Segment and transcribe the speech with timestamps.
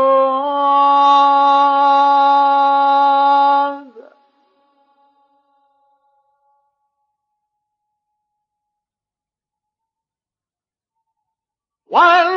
[11.91, 12.29] والقرآن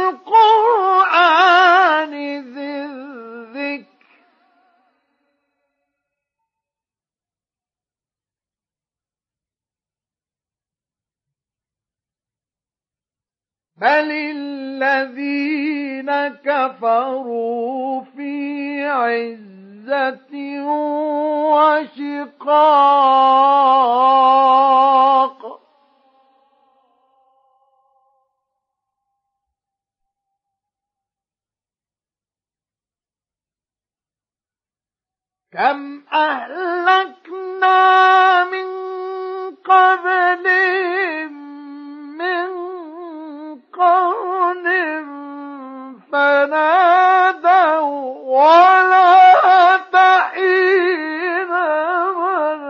[13.84, 20.34] بل الذين كفروا في عزة
[21.54, 22.64] وشقاق
[35.52, 37.74] كم أهلكنا
[38.44, 38.66] من
[39.56, 41.34] قبلهم
[42.18, 42.73] من
[43.74, 44.66] قرن
[46.12, 47.84] فنادوا
[48.24, 51.48] ولا تحين
[52.18, 52.64] منام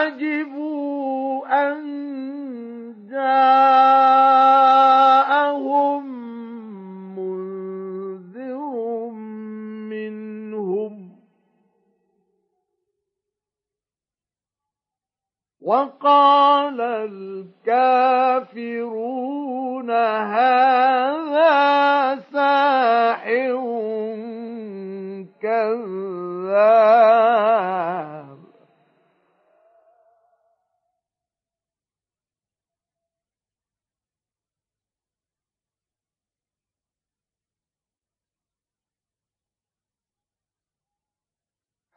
[0.00, 1.80] وعجبوا أن
[3.10, 3.99] جاءهم
[15.70, 16.80] وقال
[17.66, 19.90] الكافرون
[20.30, 21.54] هذا
[22.32, 23.60] ساحر
[25.42, 25.90] كذاب.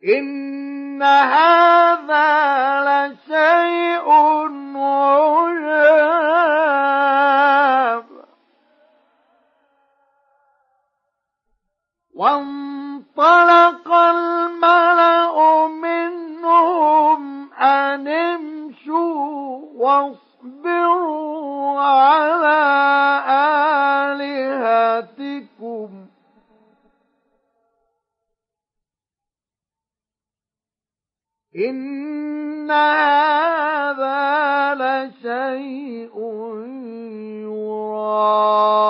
[0.05, 2.31] إن هذا
[2.87, 4.11] لشيء
[4.77, 6.11] عجاب.
[13.21, 21.01] وانطلق الملأ منهم أن امشوا واصبروا
[21.81, 22.61] على
[25.21, 25.91] آلهتكم.
[31.57, 34.15] إن هذا
[34.75, 36.17] لشيء
[37.45, 38.90] يراد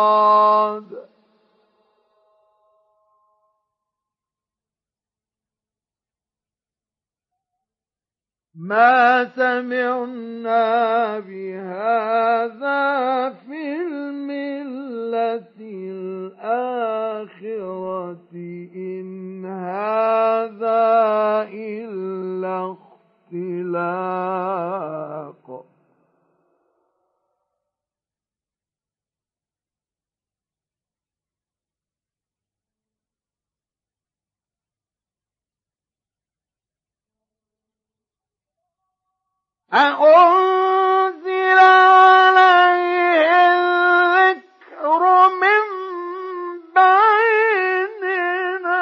[8.71, 12.83] ما سمعنا بهذا
[13.31, 15.43] في الملة
[16.41, 17.11] الآخرة
[18.75, 20.83] إن هذا
[21.53, 22.77] إلا
[23.33, 24.51] اختلاق.
[39.73, 45.03] أأنزل عليه الذكر
[45.41, 45.65] من
[48.11, 48.81] بيننا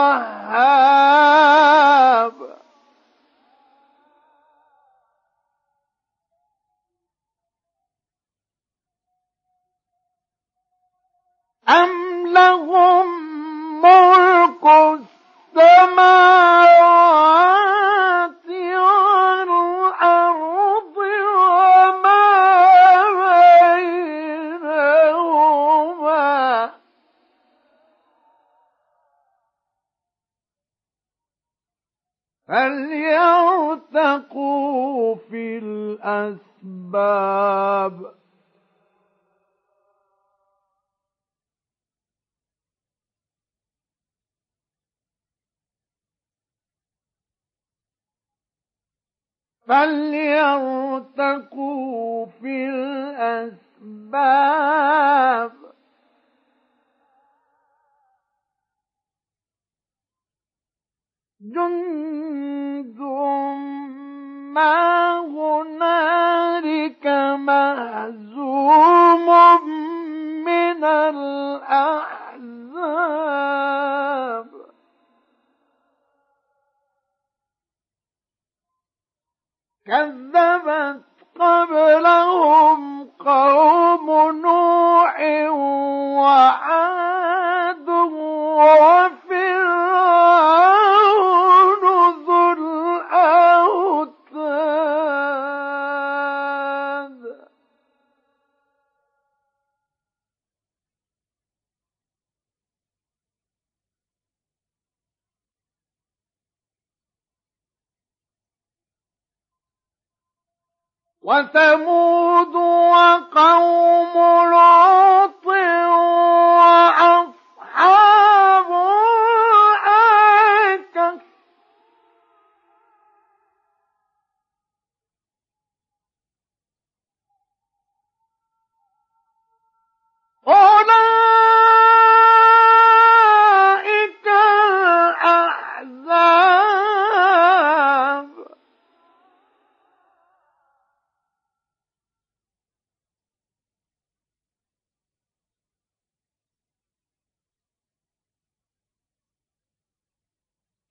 [11.69, 13.06] أم لهم
[13.82, 14.64] ملك
[15.56, 15.94] السماوات
[32.55, 34.45] فليرتقوا
[35.15, 37.15] في الأسباب.
[49.69, 51.07] فليرتقوا
[52.27, 53.65] في الأسباب.
[61.41, 62.34] جند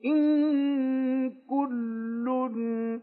[0.05, 2.27] إن كل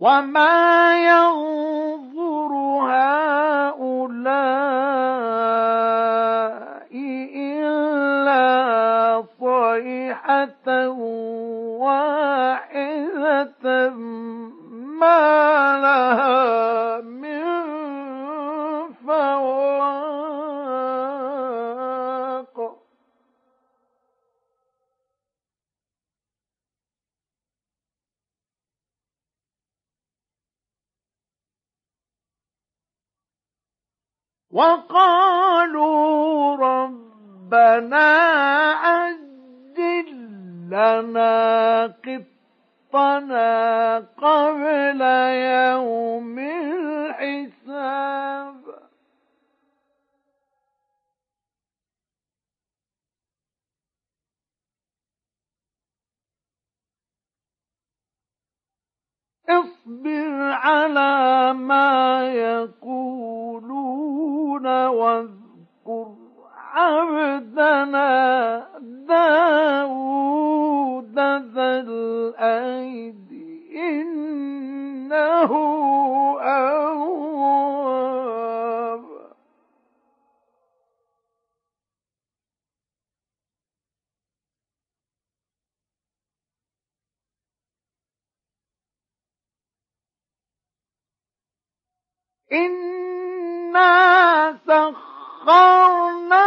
[0.01, 2.51] وما ينظر
[2.91, 3.81] هؤلاء
[10.31, 10.87] صيحة
[11.83, 13.65] واحدة
[14.99, 17.43] ما لها من
[18.93, 20.01] فواق
[35.31, 38.07] وقالوا ربنا
[38.83, 40.20] عجل
[40.71, 41.85] لنا
[42.93, 46.39] قطنا قبل يوم
[47.19, 47.91] الحساب.
[59.49, 63.75] اصبر على ما يقولون
[64.87, 66.15] واذكر
[66.73, 68.11] عبدنا
[71.81, 73.31] ذا الأيد
[73.75, 75.51] إنه
[76.41, 77.01] أواب.
[92.51, 93.91] إنا
[94.67, 96.45] سخرنا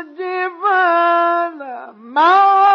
[0.00, 1.60] الجبال
[1.96, 2.71] معه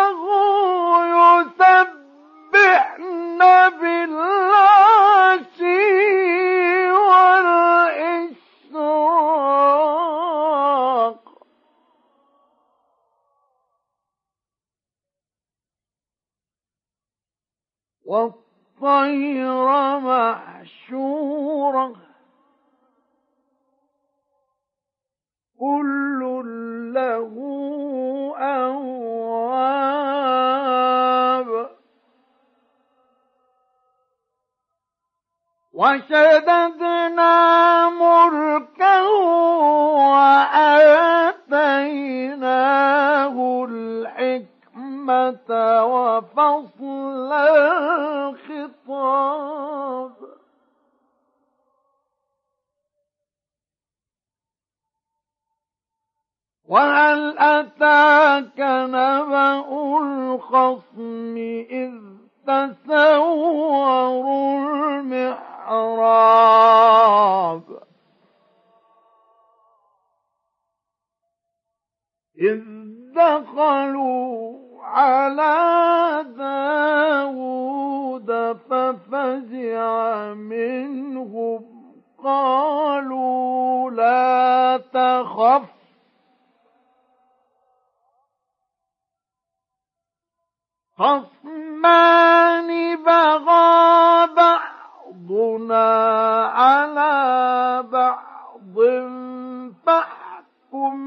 [19.08, 21.96] والطير محشورة
[25.60, 26.22] كل
[26.94, 27.34] له
[29.78, 31.48] أواب
[35.74, 37.34] وشددنا
[37.90, 39.10] ملكه
[40.08, 41.76] وآتيناه
[43.70, 45.50] الحكمة
[45.84, 47.32] وفصل
[56.68, 59.66] وهل أتاك نبأ
[60.04, 61.38] الخصم
[61.70, 61.94] إذ
[62.48, 63.88] تسوروا
[66.20, 67.64] المحراب
[72.42, 72.62] إذ
[73.16, 77.78] دخلوا على داود
[78.70, 81.66] ففزع منهم
[82.24, 85.77] قالوا لا تخف
[90.98, 95.86] خصمان بغى بعضنا
[96.46, 97.14] على
[97.92, 98.76] بعض
[99.86, 100.98] فاحكم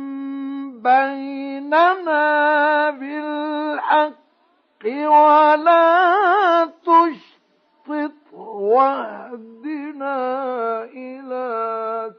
[0.83, 2.25] بيننا
[2.91, 4.15] بالحق
[4.87, 10.17] ولا تشطط واهدنا
[10.85, 11.47] إلى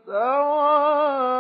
[0.06, 1.32] سواء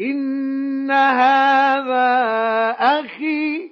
[0.00, 2.06] إن هذا
[2.78, 3.70] أخي.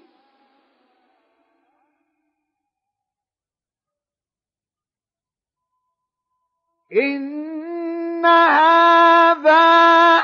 [6.92, 9.52] إن هذا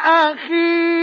[0.04, 1.01] أخي.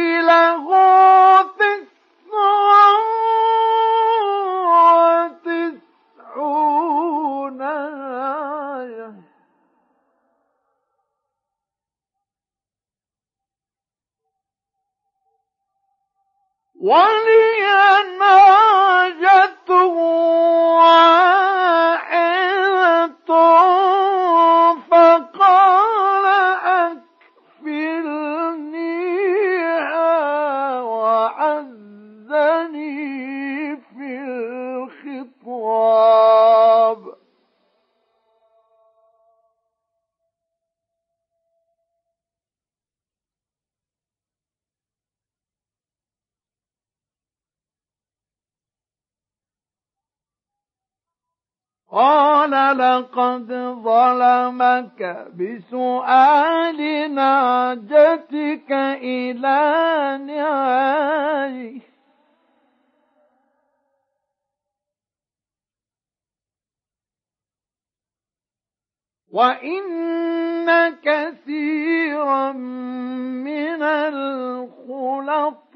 [16.89, 17.48] One
[52.79, 53.51] قال لقد
[53.83, 56.79] ظلمك بسؤال
[57.15, 58.71] نعجتك
[59.03, 59.59] إلى
[60.25, 61.81] نعاجه
[69.31, 69.83] وإن
[71.03, 75.68] كثيرا من الخلطاء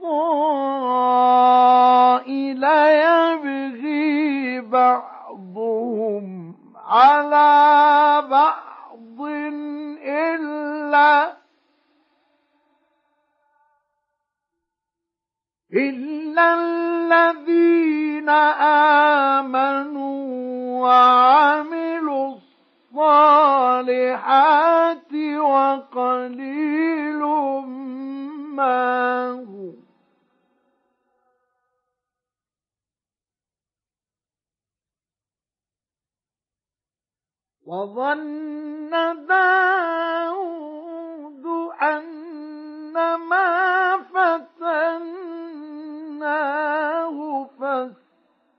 [6.94, 9.20] على بعض
[10.06, 11.34] إلا
[15.74, 18.30] إلا الذين
[19.40, 22.36] آمنوا وعملوا
[22.94, 26.83] الصالحات وقليل
[37.74, 38.94] وظن
[39.30, 40.66] داود
[41.82, 42.06] أن
[43.30, 45.58] ما فتناه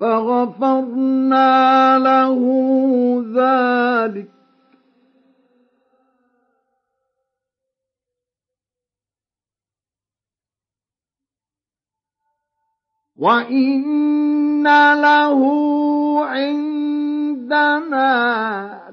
[0.00, 2.40] فغفرنا له
[3.36, 4.30] ذلك.
[13.20, 14.64] وإن
[14.94, 15.40] له
[16.24, 18.10] عندنا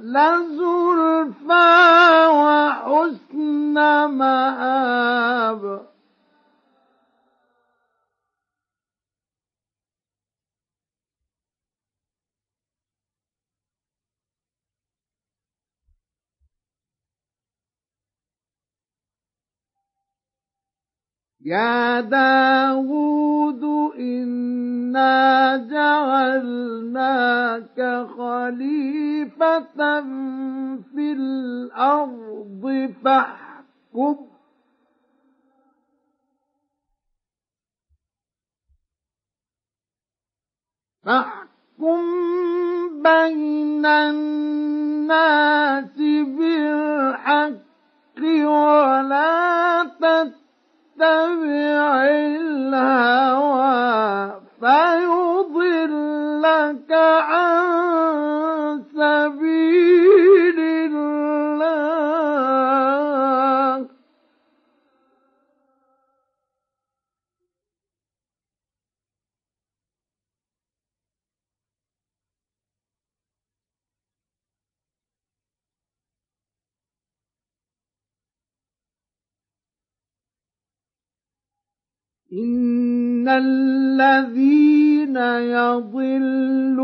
[0.04, 1.68] لزلفى
[2.28, 3.74] وحسن
[4.06, 5.87] مآب.
[21.48, 23.64] يا داود
[24.00, 27.28] إنا جعلناك
[28.18, 29.80] خليفة
[30.96, 34.18] في الأرض فاحكم
[41.04, 42.02] فاحكم
[43.04, 45.38] بين الناس
[46.38, 47.58] بالحق
[48.24, 50.47] ولا تتبع
[50.98, 52.06] تتبع
[52.66, 53.68] الهوى
[54.62, 56.12] فيضلك
[57.22, 57.64] عن
[58.96, 61.97] سبيل الله.
[82.38, 85.18] إن الذين
[85.58, 86.78] يضلون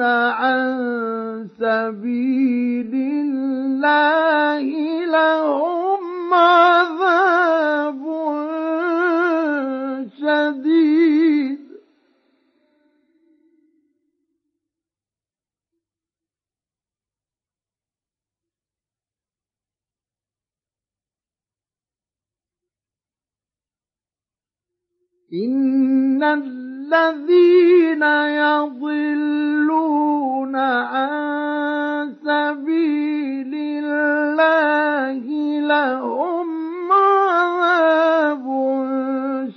[0.00, 4.64] عن سبيل الله
[5.04, 7.21] لهم عذاب
[25.34, 28.02] إن الذين
[28.42, 29.76] يضلون
[30.56, 35.24] عن سبيل الله
[35.60, 36.48] لهم
[36.92, 38.44] عذاب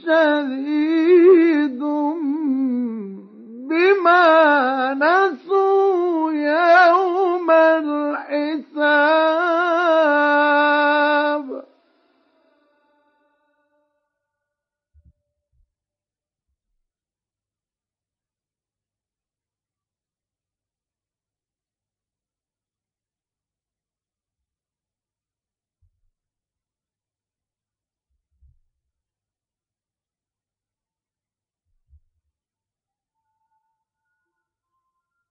[0.06, 1.80] شديد
[3.70, 9.35] بما نسوا يوم الحساب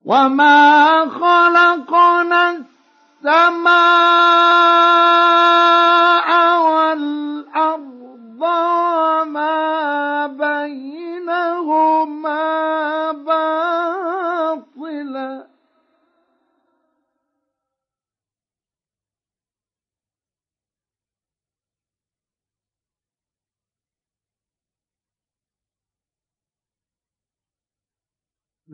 [0.04, 2.50] وما خلقنا
[3.24, 3.74] السماء
[6.60, 9.43] والأرض وما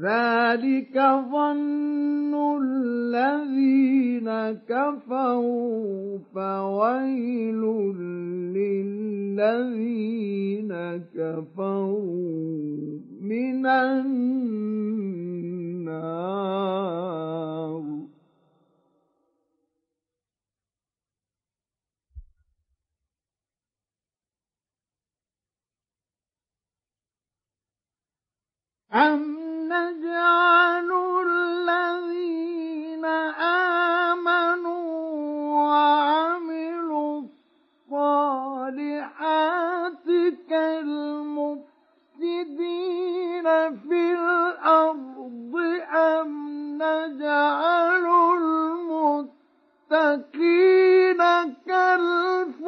[0.01, 0.97] ذلك
[1.33, 4.29] ظن الذين
[4.69, 7.63] كفروا فويل
[9.37, 9.93] للذين
[11.15, 14.01] كفروا من النار.
[28.95, 29.39] أم
[29.73, 30.91] نجعل
[31.27, 33.05] الذين
[34.15, 34.91] آمنوا
[35.55, 37.23] وعملوا
[38.81, 40.07] الصالحات
[40.51, 41.67] كالمفسدين
[43.77, 45.55] في الأرض
[45.95, 46.29] أم
[46.83, 48.07] نجعل
[49.91, 51.19] المتقين
[51.67, 52.61] كالفجار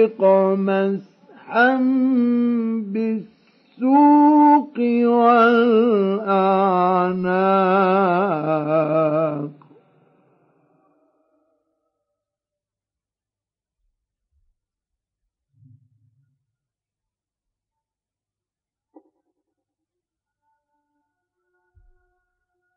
[0.06, 1.76] فطفق مسحا
[2.92, 6.36] بالسوق والأعناق.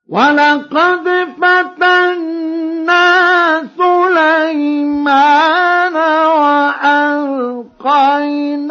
[0.09, 1.05] ولقد
[1.37, 2.18] فتنا
[8.19, 8.68] وألقينا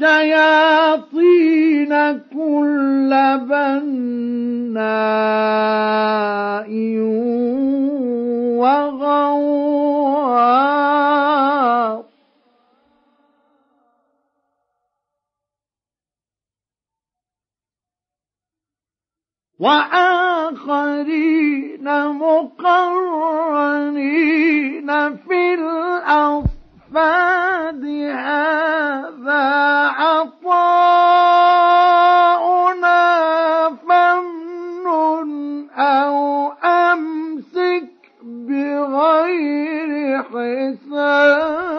[0.01, 1.93] والشياطين
[2.33, 3.11] كل
[3.49, 4.75] بناء
[10.75, 12.05] وغواص
[20.55, 23.29] وآخرين مقرنين
[25.17, 25.53] في
[26.97, 29.43] الأصفاد هذا
[29.99, 30.55] عطاؤنا
[33.87, 37.89] فامنن أو أمسك
[38.23, 41.74] بغير حساب.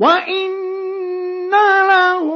[0.00, 1.50] وإن
[1.88, 2.26] له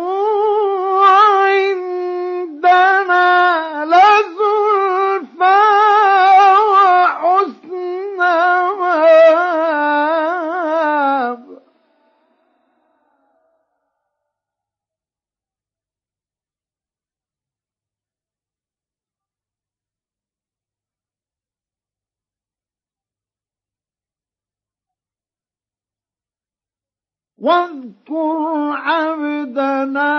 [27.44, 30.12] واذكر عبدنا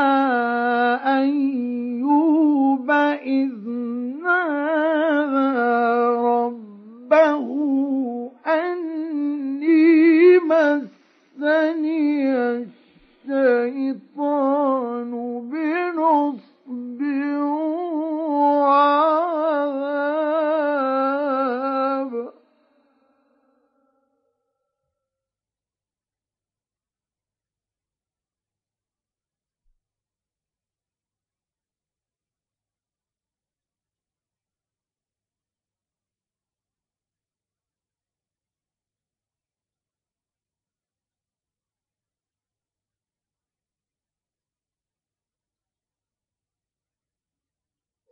[1.21, 2.91] أيوب
[3.25, 3.69] إذ
[4.23, 5.57] نادى
[6.21, 7.47] ربه
[8.47, 12.05] أني مسني
[13.75, 15.11] الشيطان
[15.51, 17.01] بنصب
[18.61, 19.14] وعذاب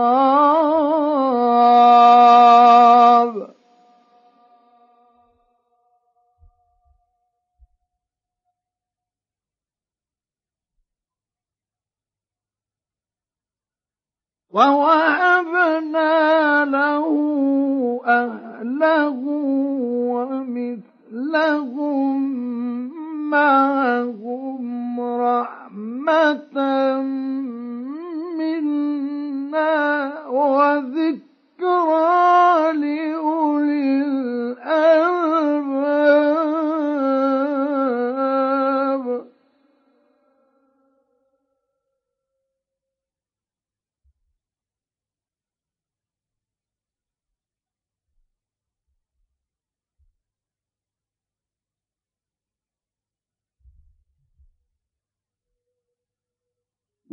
[14.54, 16.14] ووهبنا
[16.64, 17.04] له
[18.14, 19.20] أهله
[21.14, 22.20] ومثلهم
[23.30, 26.56] معهم رحمة
[28.38, 29.74] منا
[30.28, 32.12] وذكرى
[32.72, 35.24] لأولي الألباب.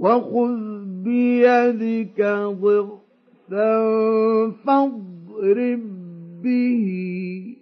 [0.01, 2.21] وخذ بيدك
[2.61, 3.71] ضغثا
[4.65, 5.83] فاضرب
[6.43, 6.87] به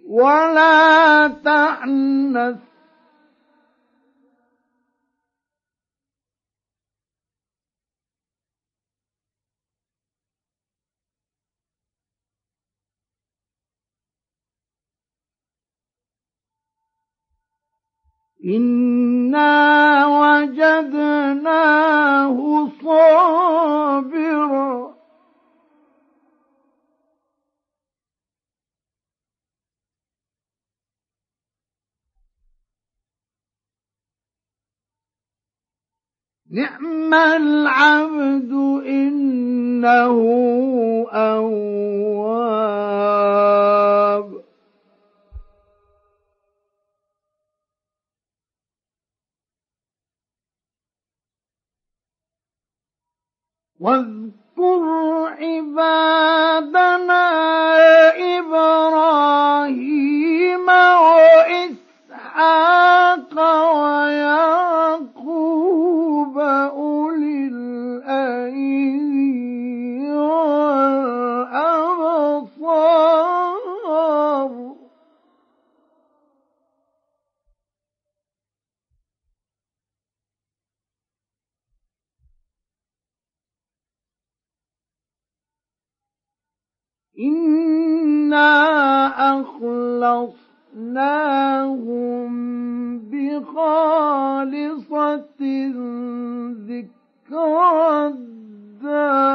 [0.08, 2.56] ولا تحنث
[18.44, 20.06] إنا
[21.30, 24.70] وجدناه صابرا.
[36.50, 38.52] نعم العبد
[38.86, 40.16] إنه
[41.12, 42.60] أواب.
[53.80, 54.82] واذكر
[55.40, 57.24] عبادنا
[59.30, 60.68] إبراهيم
[61.96, 63.34] وإسحاق
[65.00, 69.09] ويعقوب أولي الأيدي
[87.20, 88.50] إنا
[89.40, 90.40] أخلصناهم
[93.10, 94.50] بخالصة
[96.68, 99.30] ذكرى الدار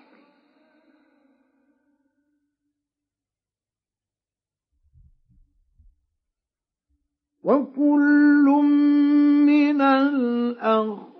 [7.43, 8.45] وكل
[9.45, 11.17] من الأخيار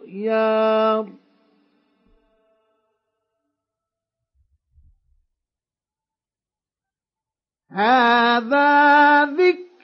[7.72, 9.77] هذا ذكر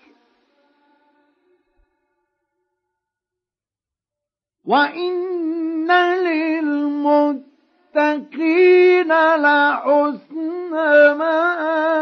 [4.65, 5.91] وإن
[6.23, 7.43] للمتقين
[9.35, 10.71] لحسن
[11.17, 11.93] مآب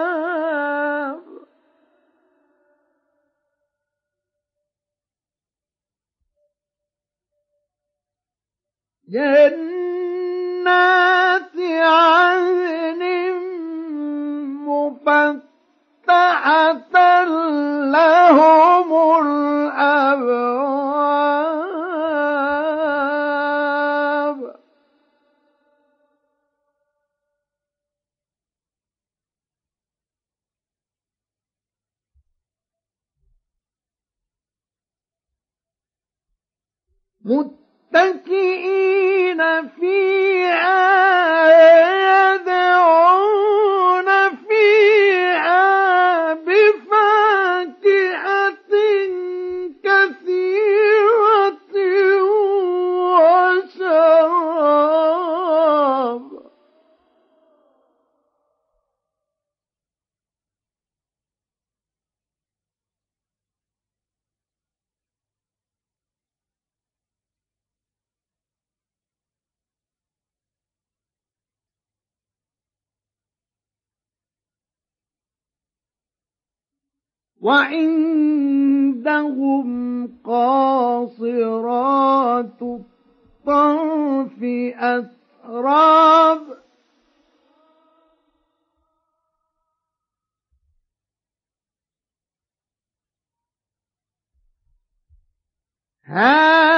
[10.22, 13.02] جنات عدن
[14.68, 16.96] مفتحة
[17.94, 18.90] لهم
[19.22, 20.61] الأبواب
[77.42, 79.32] وعندهم
[80.24, 81.32] قاصرات
[82.62, 84.44] الطرف
[84.78, 86.42] أتراب
[96.04, 96.71] هذا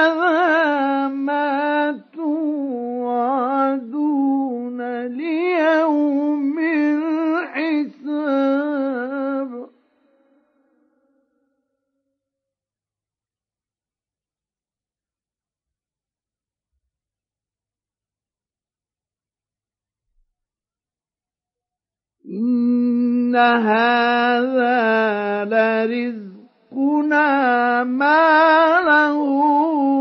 [23.56, 26.34] هذا لرزق
[26.74, 29.18] رزقنا ما له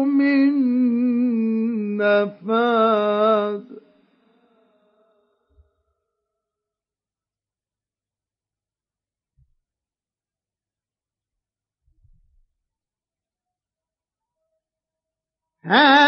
[0.03, 0.53] من
[1.97, 3.63] نفاذ
[15.63, 16.02] هذا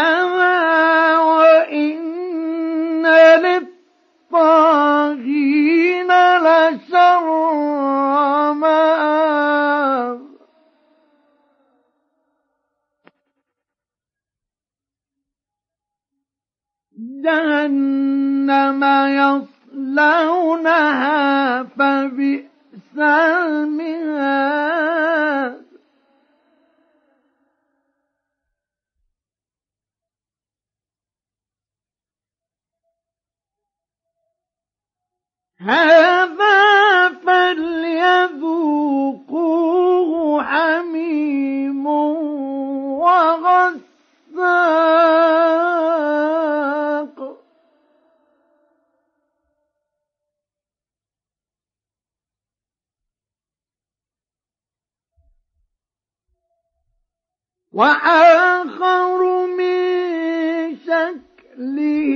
[57.76, 62.08] وآخر من شكله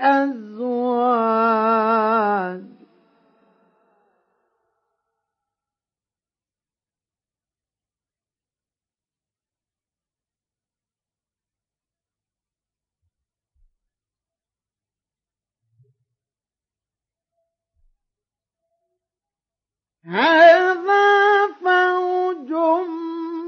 [0.00, 1.40] أزواج.
[20.04, 22.50] هذا فوج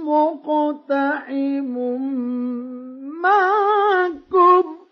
[0.05, 1.75] مقتحم
[3.23, 4.83] معكم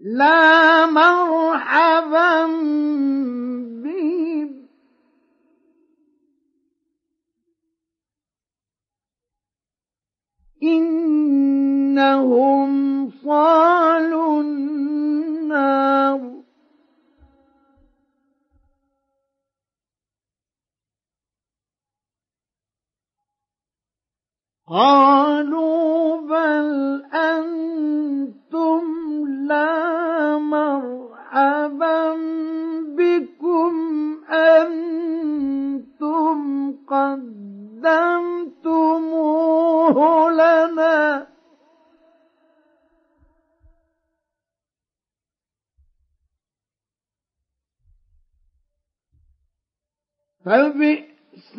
[0.00, 2.46] لا مرحبا
[3.82, 4.21] بهم
[10.62, 12.22] إنهم
[13.10, 16.20] صالوا النار.
[24.68, 28.82] قالوا بل أنتم
[29.48, 32.14] لا مرحبا
[32.96, 33.72] بكم.
[34.30, 34.82] أنتم
[39.92, 41.26] قدمتموه لنا.
[50.44, 51.58] فبئس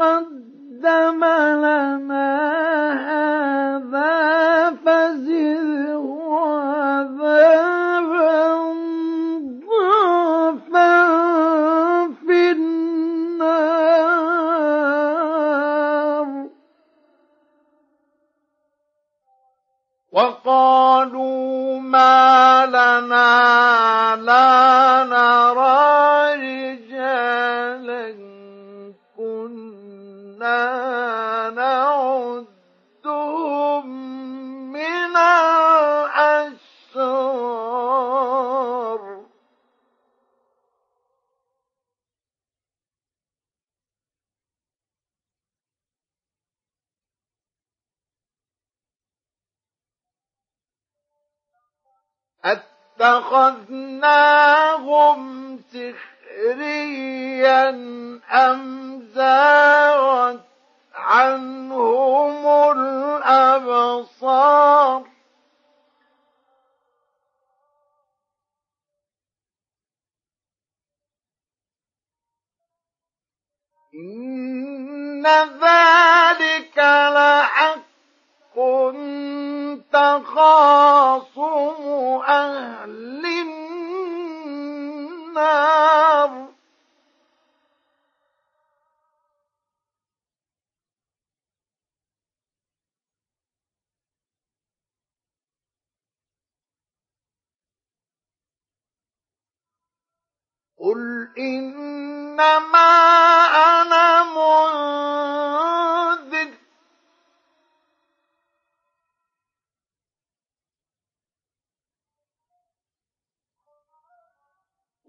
[0.01, 1.25] قدم
[1.65, 2.31] لنا
[3.11, 4.15] هذا
[4.85, 7.21] فزده عذابا
[9.69, 10.95] ضعفا
[12.27, 13.11] في النار.
[20.13, 24.90] وقالوا ما لنا لا
[52.45, 54.01] اتخذناهم
[55.73, 57.71] سخريا
[58.33, 60.41] أم زاغت
[60.95, 62.47] عنهم
[62.79, 64.31] الأبصار
[73.95, 75.27] إن
[75.63, 76.79] ذلك
[77.15, 78.59] لحق
[79.93, 81.41] تخاصم
[82.29, 83.27] أهل
[85.27, 86.51] النار.
[100.81, 102.91] قل إنما
[103.57, 106.00] أنا منذر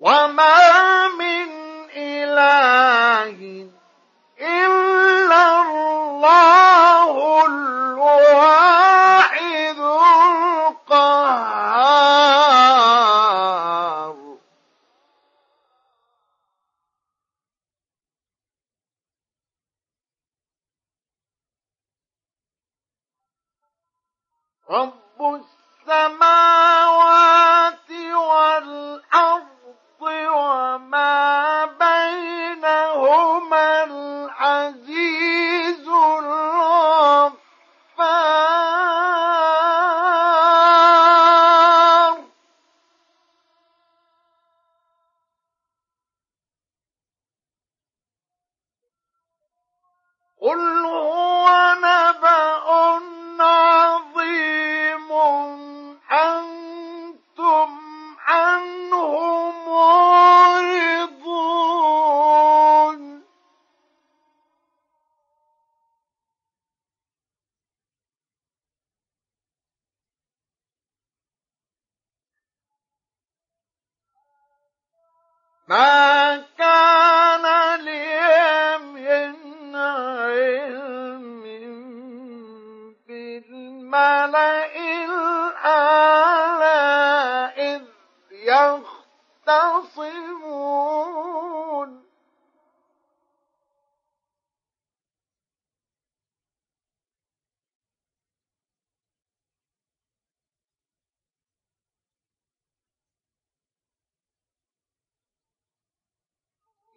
[0.02, 1.48] وما من
[1.98, 3.38] إله
[4.42, 8.81] إلا الله الواحد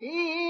[0.05, 0.44] إن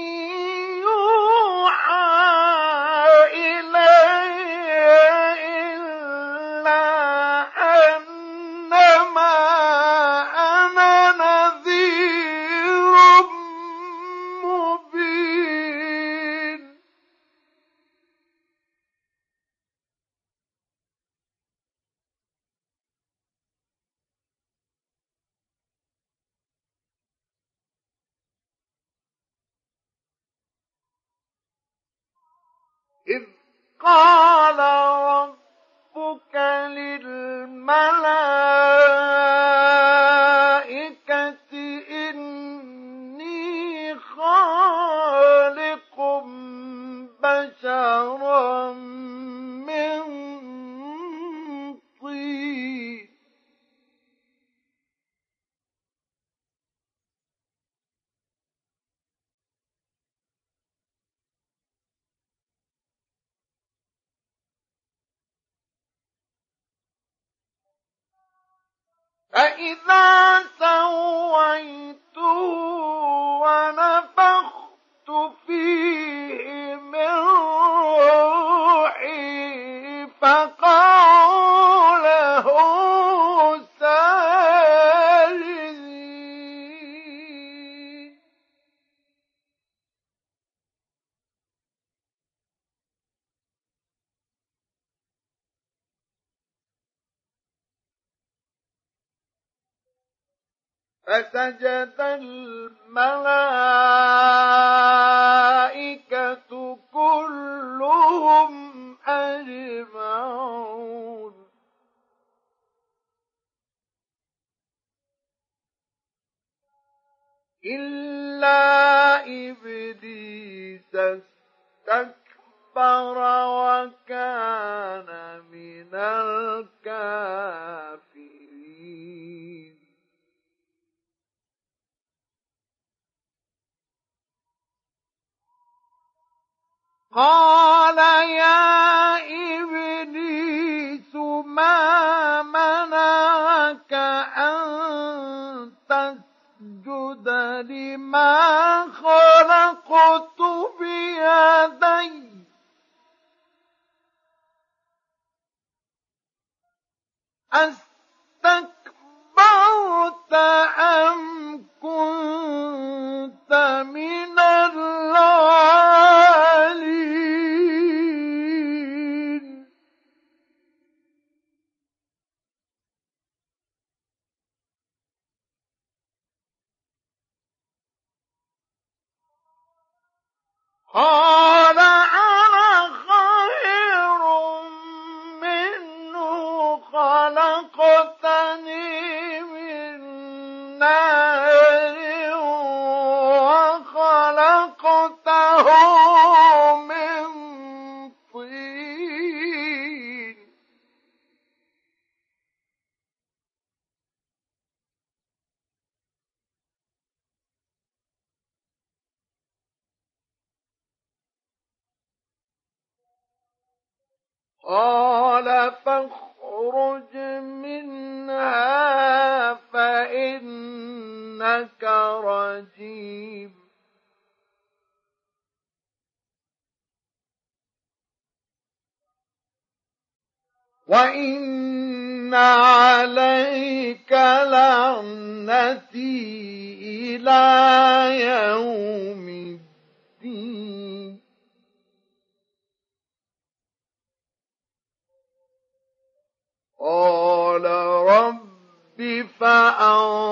[249.45, 250.24] ولتعلمن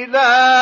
[0.00, 0.59] نبأه